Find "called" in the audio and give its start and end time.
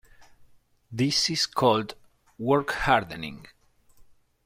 1.45-1.93